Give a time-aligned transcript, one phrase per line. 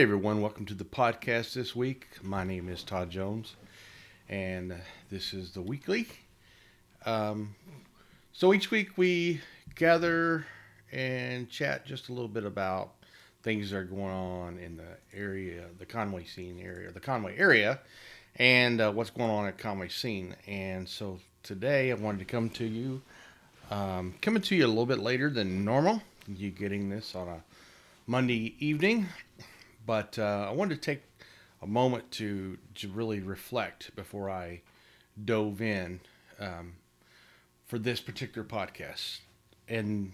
[0.00, 2.08] Hey everyone, welcome to the podcast this week.
[2.22, 3.56] My name is Todd Jones,
[4.30, 4.74] and
[5.10, 6.06] this is the weekly.
[7.04, 7.54] Um,
[8.32, 9.42] so each week we
[9.74, 10.46] gather
[10.90, 12.92] and chat just a little bit about
[13.42, 17.78] things that are going on in the area, the Conway scene area, the Conway area,
[18.36, 20.34] and uh, what's going on at Conway scene.
[20.46, 23.02] And so today I wanted to come to you,
[23.70, 26.00] um, coming to you a little bit later than normal.
[26.26, 27.42] You getting this on a
[28.06, 29.06] Monday evening
[29.90, 31.02] but uh, I wanted to take
[31.60, 34.60] a moment to, to really reflect before I
[35.24, 35.98] dove in
[36.38, 36.74] um,
[37.66, 39.18] for this particular podcast.
[39.66, 40.12] And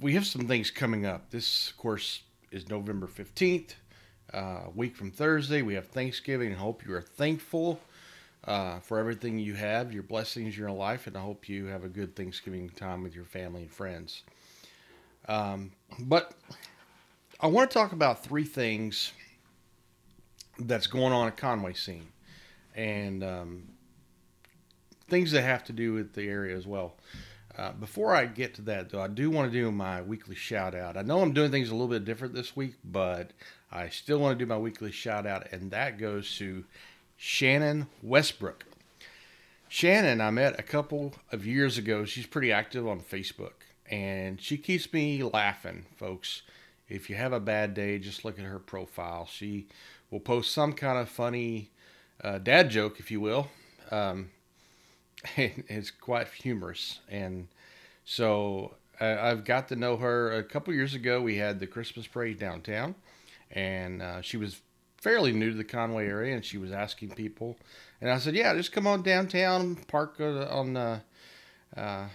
[0.00, 1.30] we have some things coming up.
[1.30, 3.74] This, of course, is November 15th,
[4.34, 5.62] uh, a week from Thursday.
[5.62, 6.52] We have Thanksgiving.
[6.52, 7.78] I hope you are thankful
[8.42, 11.84] uh, for everything you have, your blessings in your life, and I hope you have
[11.84, 14.24] a good Thanksgiving time with your family and friends.
[15.28, 16.34] Um, but
[17.44, 19.12] I want to talk about three things
[20.58, 22.08] that's going on at Conway scene,
[22.74, 23.64] and um,
[25.10, 26.94] things that have to do with the area as well.
[27.54, 30.74] Uh, before I get to that, though, I do want to do my weekly shout
[30.74, 30.96] out.
[30.96, 33.32] I know I'm doing things a little bit different this week, but
[33.70, 36.64] I still want to do my weekly shout out, and that goes to
[37.18, 38.64] Shannon Westbrook.
[39.68, 42.06] Shannon, I met a couple of years ago.
[42.06, 46.40] She's pretty active on Facebook, and she keeps me laughing, folks.
[46.88, 49.26] If you have a bad day, just look at her profile.
[49.30, 49.66] She
[50.10, 51.70] will post some kind of funny
[52.22, 53.48] uh, dad joke, if you will.
[53.90, 54.30] Um,
[55.36, 57.00] it's quite humorous.
[57.08, 57.48] And
[58.04, 61.20] so I, I've got to know her a couple years ago.
[61.20, 62.94] We had the Christmas parade downtown,
[63.50, 64.60] and uh, she was
[64.98, 67.56] fairly new to the Conway area, and she was asking people.
[68.00, 71.00] And I said, "Yeah, just come on downtown, park uh, on the
[71.76, 72.06] uh,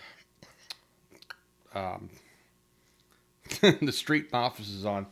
[1.74, 2.10] um,
[3.82, 5.08] the street my office is on,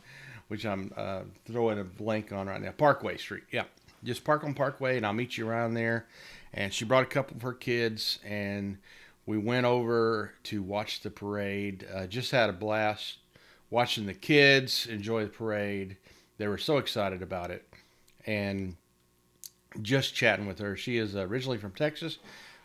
[0.48, 2.72] which I'm uh, throwing a blank on right now.
[2.72, 3.44] Parkway Street.
[3.50, 3.64] Yeah.
[4.04, 6.06] Just park on Parkway and I'll meet you around there.
[6.54, 8.78] And she brought a couple of her kids and
[9.26, 11.86] we went over to watch the parade.
[11.92, 13.18] Uh, just had a blast
[13.70, 15.96] watching the kids enjoy the parade.
[16.38, 17.68] They were so excited about it.
[18.26, 18.76] And
[19.82, 20.76] just chatting with her.
[20.76, 22.18] She is originally from Texas,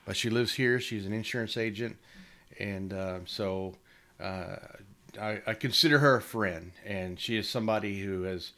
[0.06, 0.80] but she lives here.
[0.80, 1.98] She's an insurance agent.
[2.60, 3.76] And uh, so
[4.20, 4.56] uh,
[5.20, 8.52] I, I, consider her a friend, and she is somebody who has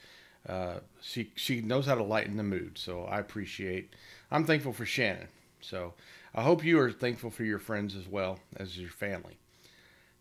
[0.47, 2.77] uh, she she knows how to lighten the mood.
[2.77, 3.93] So I appreciate.
[4.31, 5.27] I'm thankful for Shannon.
[5.61, 5.93] So
[6.33, 9.37] I hope you are thankful for your friends as well as your family.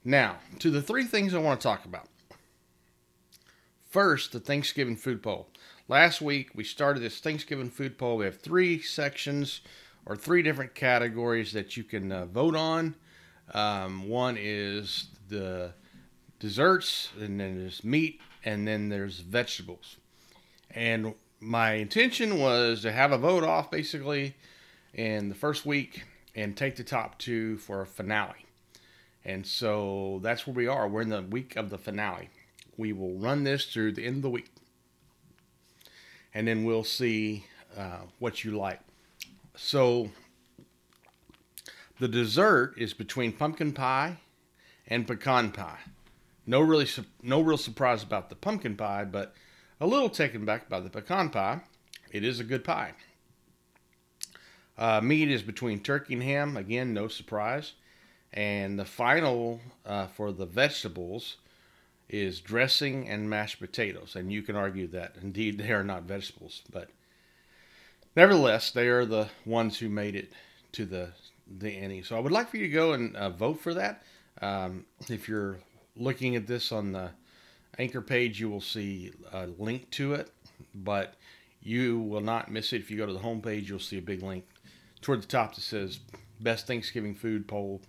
[0.04, 2.08] Now to the three things I want to talk about.
[3.90, 5.48] First, the Thanksgiving food poll.
[5.86, 8.16] Last week we started this Thanksgiving food poll.
[8.16, 9.60] We have three sections
[10.06, 12.94] or three different categories that you can uh, vote on.
[13.52, 15.74] Um, one is the
[16.44, 19.96] desserts, and then there's meat, and then there's vegetables.
[20.70, 24.36] And my intention was to have a vote off basically
[24.92, 26.04] in the first week
[26.34, 28.44] and take the top two for a finale.
[29.24, 30.86] And so that's where we are.
[30.86, 32.28] We're in the week of the finale.
[32.76, 34.50] We will run this through the end of the week.
[36.34, 38.80] And then we'll see uh, what you like.
[39.56, 40.10] So
[41.98, 44.18] the dessert is between pumpkin pie
[44.86, 45.78] and pecan pie.
[46.46, 46.86] No really,
[47.22, 49.34] no real surprise about the pumpkin pie, but
[49.80, 51.60] a little taken back by the pecan pie.
[52.12, 52.92] It is a good pie.
[54.76, 56.56] Uh, meat is between turkey and ham.
[56.56, 57.72] Again, no surprise.
[58.32, 61.36] And the final uh, for the vegetables
[62.08, 64.16] is dressing and mashed potatoes.
[64.16, 66.90] And you can argue that indeed they are not vegetables, but
[68.16, 70.32] nevertheless, they are the ones who made it
[70.72, 71.10] to the
[71.46, 72.02] the Annie.
[72.02, 74.02] So I would like for you to go and uh, vote for that.
[74.40, 75.58] Um, if you're
[75.96, 77.10] looking at this on the
[77.78, 80.30] anchor page, you will see a link to it,
[80.74, 81.14] but
[81.62, 82.80] you will not miss it.
[82.80, 84.44] If you go to the home page, you'll see a big link
[85.00, 86.00] toward the top that says
[86.40, 87.80] Best Thanksgiving Food Poll.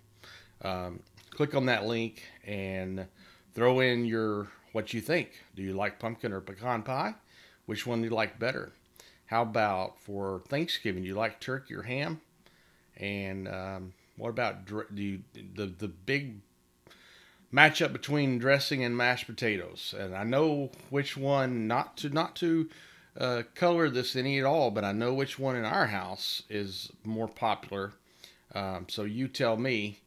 [0.62, 1.00] Um,
[1.30, 3.06] click on that link and
[3.54, 5.30] throw in your what you think.
[5.54, 7.14] Do you like pumpkin or pecan pie?
[7.66, 8.72] Which one do you like better?
[9.26, 11.02] How about for Thanksgiving?
[11.02, 12.20] Do you like turkey or ham?
[12.96, 15.20] And um, what about do you,
[15.54, 16.40] the the big
[17.56, 22.68] matchup between dressing and mashed potatoes, and I know which one not to not to
[23.18, 26.92] uh, color this any at all, but I know which one in our house is
[27.02, 27.92] more popular.
[28.54, 30.00] Um, so you tell me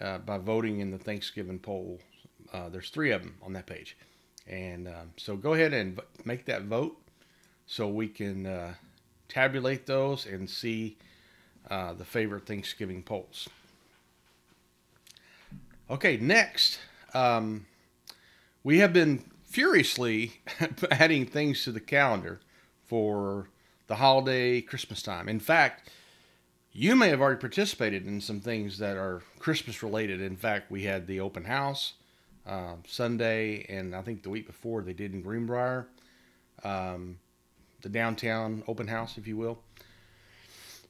[0.00, 2.00] uh, by voting in the Thanksgiving poll.
[2.52, 3.96] Uh, there's three of them on that page,
[4.46, 6.96] and um, so go ahead and make that vote
[7.66, 8.74] so we can uh,
[9.28, 10.96] tabulate those and see
[11.70, 13.48] uh, the favorite Thanksgiving polls.
[15.90, 16.78] Okay, next,
[17.14, 17.66] um,
[18.62, 20.40] we have been furiously
[20.90, 22.40] adding things to the calendar
[22.86, 23.48] for
[23.86, 25.28] the holiday Christmas time.
[25.28, 25.90] In fact,
[26.72, 30.20] you may have already participated in some things that are Christmas related.
[30.20, 31.94] In fact, we had the open house
[32.46, 35.86] uh, Sunday, and I think the week before they did in Greenbrier,
[36.64, 37.18] um,
[37.82, 39.58] the downtown open house, if you will.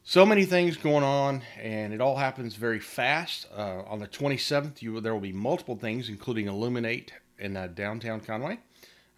[0.07, 3.47] So many things going on, and it all happens very fast.
[3.57, 8.21] Uh, on the 27th, you, there will be multiple things, including Illuminate in uh, downtown
[8.21, 8.59] Conway,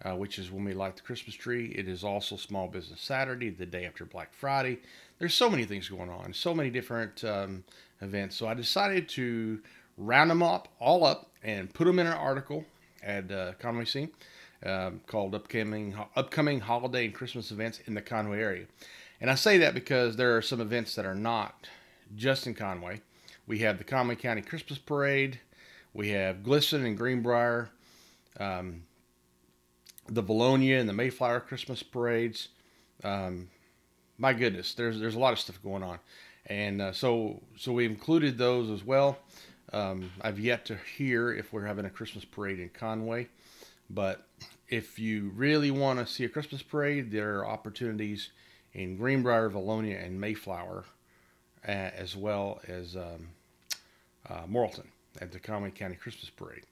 [0.05, 1.73] uh, which is when we light the Christmas tree.
[1.77, 4.79] It is also Small Business Saturday, the day after Black Friday.
[5.19, 7.65] There's so many things going on, so many different um,
[7.99, 8.37] events.
[8.37, 9.59] So I decided to
[9.97, 12.63] round them up all up and put them in an article
[13.03, 14.11] at uh, Conway Scene
[14.65, 18.67] um, called upcoming upcoming holiday and Christmas events in the Conway area.
[19.19, 21.67] And I say that because there are some events that are not
[22.15, 23.01] just in Conway.
[23.47, 25.39] We have the Conway County Christmas Parade.
[25.93, 27.69] We have Glisson and Greenbrier,
[28.39, 28.83] um,
[30.07, 32.49] the Vilonia and the Mayflower Christmas parades.
[33.03, 33.49] Um,
[34.17, 35.99] my goodness, there's there's a lot of stuff going on,
[36.45, 39.17] and uh, so so we included those as well.
[39.73, 43.27] Um, I've yet to hear if we're having a Christmas parade in Conway,
[43.89, 44.27] but
[44.69, 48.29] if you really want to see a Christmas parade, there are opportunities
[48.77, 50.85] in Greenbrier, Vilonia, and Mayflower,
[51.67, 53.29] uh, as well as um,
[54.29, 54.85] uh, Morrilton
[55.19, 56.63] at the Conway County Christmas Parade.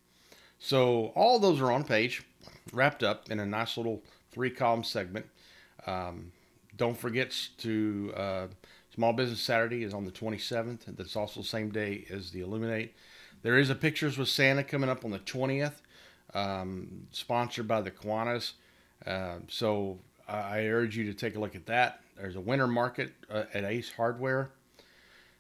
[0.59, 2.23] So all those are on page,
[2.71, 5.25] wrapped up in a nice little three column segment.
[5.87, 6.31] Um,
[6.77, 8.47] don't forget to uh,
[8.93, 10.81] Small Business Saturday is on the 27th.
[10.95, 12.93] That's also the same day as the Illuminate.
[13.41, 15.81] There is a Pictures with Santa coming up on the 20th,
[16.33, 18.53] um, sponsored by the Kiwanis.
[19.05, 22.01] Uh, so I urge you to take a look at that.
[22.18, 24.50] There's a winter market uh, at Ace Hardware.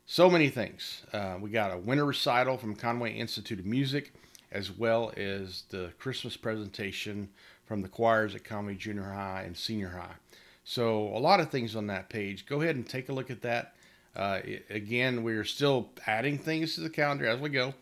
[0.05, 1.01] So many things.
[1.11, 4.13] Uh, we got a winter recital from Conway Institute of Music,
[4.51, 7.29] as well as the Christmas presentation
[7.65, 10.15] from the choirs at Conway Junior High and Senior High.
[10.63, 12.45] So a lot of things on that page.
[12.45, 13.73] Go ahead and take a look at that.
[14.15, 14.39] Uh,
[14.69, 17.73] again, we're still adding things to the calendar as we go.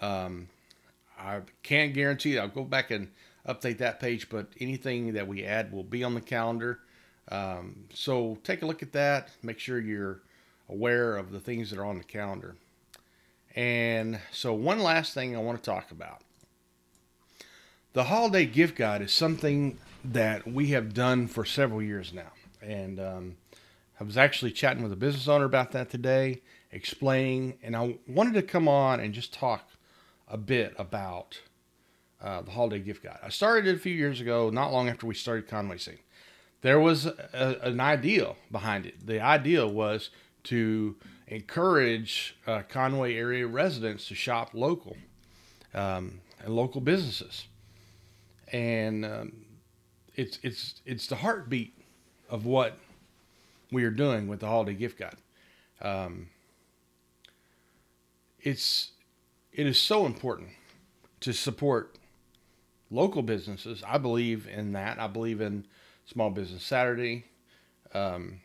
[0.00, 0.48] Um,
[1.18, 2.38] I can't guarantee.
[2.38, 3.08] I'll go back and
[3.46, 6.80] update that page, but anything that we add will be on the calendar.
[7.28, 9.30] Um, so take a look at that.
[9.42, 10.20] Make sure you're
[10.68, 12.56] aware of the things that are on the calendar.
[13.54, 16.20] And so, one last thing I want to talk about.
[17.94, 22.32] The holiday gift guide is something that we have done for several years now.
[22.60, 23.36] And um,
[23.98, 28.34] I was actually chatting with a business owner about that today, explaining, and I wanted
[28.34, 29.70] to come on and just talk
[30.28, 31.40] a bit about
[32.22, 33.18] uh, the holiday gift guide.
[33.22, 35.98] I started it a few years ago, not long after we started Conway Scene.
[36.62, 39.06] There was a, an idea behind it.
[39.06, 40.10] The idea was
[40.44, 40.96] to
[41.28, 44.96] encourage uh, Conway area residents to shop local
[45.74, 47.46] um, and local businesses.
[48.52, 49.32] And um,
[50.14, 51.74] it's it's it's the heartbeat
[52.30, 52.78] of what
[53.70, 55.16] we are doing with the holiday gift guide.
[55.82, 56.28] Um,
[58.40, 58.92] it's
[59.52, 60.50] it is so important
[61.20, 61.96] to support
[62.90, 63.82] local businesses.
[63.86, 64.98] I believe in that.
[64.98, 65.64] I believe in
[66.06, 67.24] Small Business Saturday.
[67.94, 68.40] Um,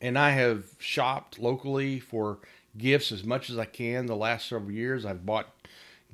[0.00, 2.38] and I have shopped locally for
[2.76, 5.06] gifts as much as I can the last several years.
[5.06, 5.48] I've bought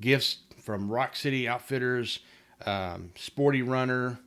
[0.01, 2.21] gifts from Rock City Outfitters
[2.67, 4.19] um, Sporty Runner,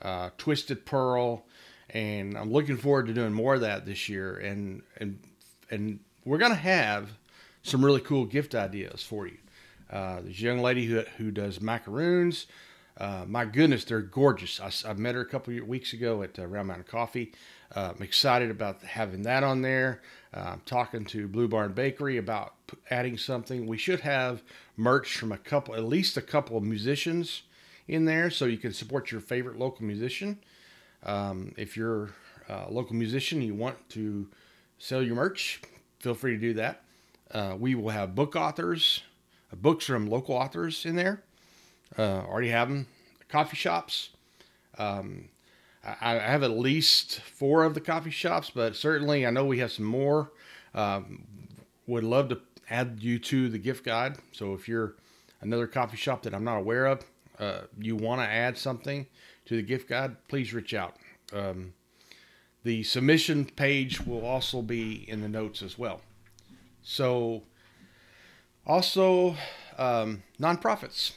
[0.00, 1.44] uh, Twisted Pearl,
[1.90, 4.36] and I'm looking forward to doing more of that this year.
[4.36, 5.18] And and
[5.70, 7.10] and we're gonna have
[7.62, 9.38] some really cool gift ideas for you.
[9.92, 12.46] Uh, this young lady who who does macaroons.
[12.96, 14.60] Uh, my goodness, they're gorgeous.
[14.60, 17.32] I, I, met her a couple of weeks ago at uh, Round Mountain Coffee.
[17.74, 20.02] Uh, I'm excited about having that on there.
[20.34, 22.54] Uh, I'm talking to Blue Barn Bakery about
[22.90, 23.66] adding something.
[23.66, 24.42] We should have
[24.76, 27.42] merch from a couple, at least a couple of musicians
[27.88, 30.38] in there so you can support your favorite local musician.
[31.04, 32.10] Um, if you're
[32.48, 34.28] a local musician, you want to
[34.78, 35.62] sell your merch,
[36.00, 36.82] feel free to do that.
[37.30, 39.02] Uh, we will have book authors,
[39.56, 41.22] books from local authors in there.
[41.98, 42.86] Uh, already have them.
[43.28, 44.10] Coffee shops.
[44.78, 45.28] Um,
[45.84, 49.58] I, I, have at least four of the coffee shops, but certainly I know we
[49.58, 50.32] have some more.
[50.74, 51.24] Um,
[51.86, 52.40] would love to
[52.70, 54.16] add you to the gift guide.
[54.32, 54.94] So if you're
[55.40, 57.04] another coffee shop that I'm not aware of,
[57.38, 59.06] uh, you want to add something
[59.46, 60.96] to the gift guide, please reach out.
[61.32, 61.74] Um,
[62.64, 66.00] the submission page will also be in the notes as well.
[66.82, 67.42] So,
[68.66, 69.36] also,
[69.78, 71.12] um, nonprofits.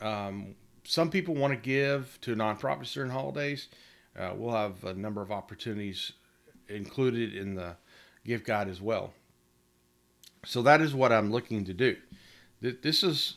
[0.00, 3.68] Um, some people want to give to nonprofits during holidays.
[4.18, 6.12] Uh, we'll have a number of opportunities
[6.68, 7.76] included in the
[8.26, 9.12] gift guide as well.
[10.44, 11.96] So that is what I'm looking to do.
[12.60, 13.36] This is,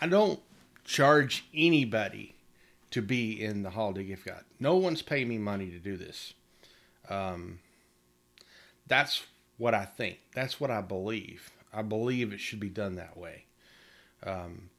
[0.00, 0.40] I don't
[0.84, 2.36] charge anybody
[2.90, 4.44] to be in the holiday gift guide.
[4.60, 6.34] No one's paying me money to do this.
[7.08, 7.58] Um,
[8.86, 9.24] that's
[9.58, 10.18] what I think.
[10.34, 11.50] That's what I believe.
[11.76, 13.44] I believe it should be done that way.
[14.24, 14.70] Um,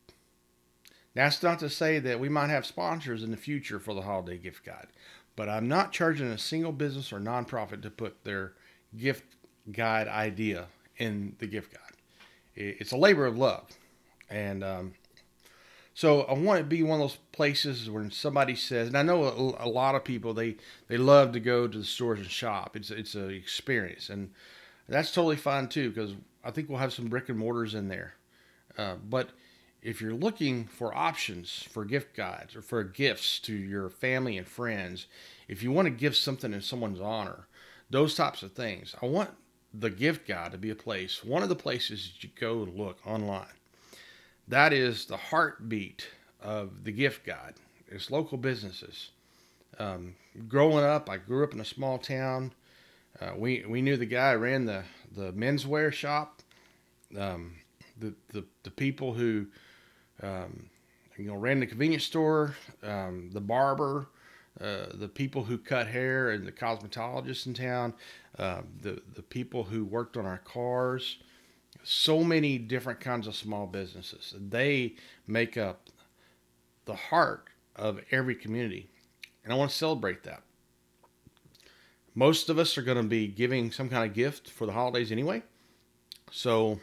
[1.13, 4.37] that's not to say that we might have sponsors in the future for the holiday
[4.37, 4.87] gift guide,
[5.35, 8.53] but I'm not charging a single business or nonprofit to put their
[8.97, 9.23] gift
[9.71, 11.81] guide idea in the gift guide.
[12.55, 13.67] It's a labor of love,
[14.29, 14.93] and um,
[15.93, 19.23] so I want to be one of those places when somebody says, and I know
[19.23, 22.75] a, a, lot of people they they love to go to the stores and shop.
[22.75, 24.31] It's it's an experience, and
[24.87, 26.13] that's totally fine too because
[26.47, 28.15] I think we'll have some brick and mortars in there.
[28.77, 29.29] Uh, but
[29.81, 34.47] if you're looking for options for gift guides or for gifts to your family and
[34.47, 35.07] friends,
[35.47, 37.47] if you want to give something in someone's honor,
[37.89, 39.31] those types of things, I want
[39.73, 42.77] the gift guide to be a place, one of the places that you go and
[42.77, 43.47] look online
[44.47, 46.07] that is the heartbeat
[46.41, 47.55] of the gift guide.
[47.89, 49.09] It's local businesses.
[49.79, 50.15] Um,
[50.47, 52.53] growing up, I grew up in a small town.
[53.19, 54.83] Uh, we we knew the guy ran the
[55.15, 56.36] the menswear shop.
[57.17, 57.53] Um,
[57.99, 59.47] the, the the people who
[60.21, 60.69] um,
[61.17, 64.07] you know ran the convenience store, um, the barber,
[64.59, 67.93] uh, the people who cut hair, and the cosmetologists in town,
[68.37, 71.17] uh, the the people who worked on our cars
[71.83, 74.35] so many different kinds of small businesses.
[74.37, 74.95] They
[75.25, 75.89] make up
[76.85, 77.47] the heart
[77.77, 78.89] of every community.
[79.43, 80.43] And I want to celebrate that.
[82.13, 85.13] Most of us are going to be giving some kind of gift for the holidays
[85.13, 85.43] anyway.
[86.29, 86.79] So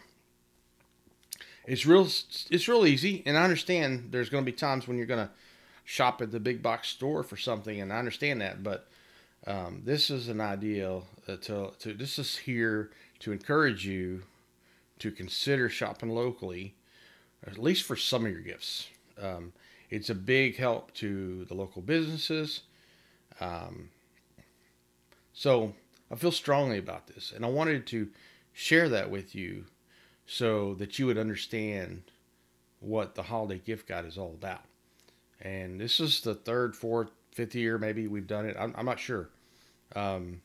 [1.67, 2.07] it's real
[2.51, 5.33] it's real easy and I understand there's going to be times when you're going to
[5.85, 8.89] shop at the big box store for something and I understand that, but
[9.47, 12.91] um, this is an idea to, to this is here
[13.21, 14.23] to encourage you
[14.99, 16.75] to consider shopping locally,
[17.47, 18.89] at least for some of your gifts.
[19.21, 19.53] Um,
[19.91, 22.63] it's a big help to the local businesses.
[23.41, 23.91] Um,
[25.33, 25.75] so
[26.11, 28.09] I feel strongly about this, and I wanted to
[28.53, 29.65] share that with you
[30.27, 32.03] so that you would understand
[32.81, 34.63] what the holiday gift guide is all about.
[35.41, 38.57] And this is the third, fourth, fifth year maybe we've done it.
[38.59, 39.29] I'm, I'm not sure.
[39.95, 40.41] Um,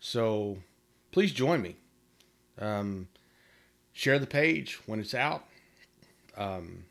[0.00, 0.58] so
[1.10, 1.76] please join me.
[2.58, 3.08] Um,
[3.92, 5.44] share the page when it's out.
[6.36, 6.84] Um,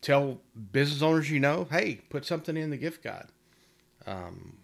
[0.00, 0.40] tell
[0.72, 3.26] business owners you know, hey, put something in the gift guide.
[4.06, 4.56] Um,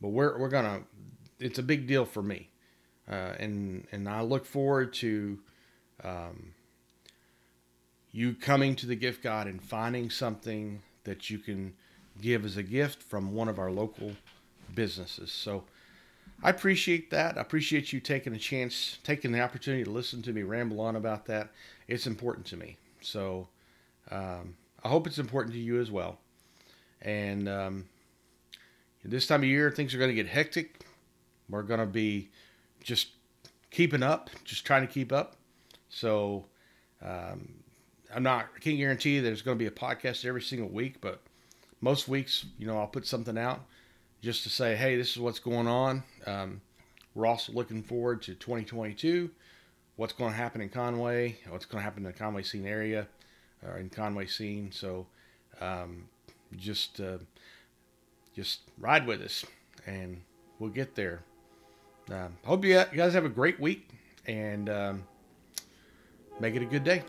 [0.00, 0.80] but we're we're gonna.
[1.38, 2.48] It's a big deal for me,
[3.12, 5.38] uh, and and I look forward to
[6.02, 6.54] um,
[8.10, 11.74] you coming to the gift guide and finding something that you can
[12.20, 14.12] give as a gift from one of our local
[14.74, 15.30] businesses.
[15.30, 15.64] So
[16.42, 17.36] I appreciate that.
[17.36, 20.96] I appreciate you taking a chance, taking the opportunity to listen to me ramble on
[20.96, 21.50] about that.
[21.88, 22.76] It's important to me.
[23.00, 23.48] So
[24.10, 26.18] um, I hope it's important to you as well.
[27.00, 27.84] And um,
[29.04, 30.84] this time of year, things are going to get hectic.
[31.48, 32.30] We're going to be
[32.82, 33.08] just
[33.70, 35.36] keeping up, just trying to keep up.
[35.88, 36.44] So
[37.02, 37.54] um,
[38.14, 41.20] I'm not, I can't guarantee there's going to be a podcast every single week, but
[41.80, 43.60] most weeks, you know, I'll put something out
[44.22, 46.02] just to say, hey, this is what's going on.
[46.26, 46.60] Um,
[47.14, 49.30] we're also looking forward to 2022.
[49.96, 51.38] What's going to happen in Conway?
[51.48, 53.06] What's going to happen in the Conway scene area,
[53.66, 54.72] or in Conway scene?
[54.72, 55.06] So,
[55.60, 56.04] um,
[56.56, 57.18] just uh,
[58.34, 59.44] just ride with us,
[59.86, 60.22] and
[60.58, 61.22] we'll get there.
[62.12, 63.88] Um, hope you guys have a great week,
[64.26, 65.04] and um,
[66.40, 67.02] make it a good day.